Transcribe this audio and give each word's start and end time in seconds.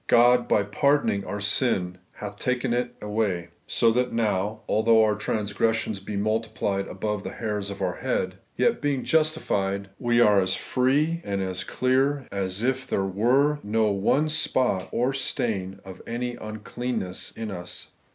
God, 0.07 0.47
by 0.47 0.63
par 0.63 0.97
doning 0.97 1.23
our 1.27 1.39
sin, 1.39 1.99
hath 2.13 2.39
taken 2.39 2.73
it 2.73 2.95
away; 3.03 3.49
so 3.67 3.91
that 3.91 4.11
now, 4.11 4.61
although 4.67 5.03
our 5.03 5.13
transgressions 5.13 5.99
be 5.99 6.17
multiiilied 6.17 6.87
above 6.89 7.21
the 7.23 7.33
hairs 7.33 7.69
of 7.69 7.83
our 7.83 7.97
head, 7.97 8.39
yet, 8.57 8.81
being 8.81 9.03
justified, 9.03 9.91
we 9.99 10.19
are 10.19 10.41
as 10.41 10.55
free 10.55 11.21
and 11.23 11.39
as 11.39 11.63
clear 11.63 12.27
as 12.31 12.63
if 12.63 12.87
there 12.87 13.05
were 13.05 13.59
no 13.61 13.91
one 13.91 14.27
spot 14.27 14.89
or 14.91 15.13
stain 15.13 15.79
of 15.85 16.01
any 16.07 16.35
uncleanness 16.35 17.29
in 17.33 17.51
us. 17.51 17.91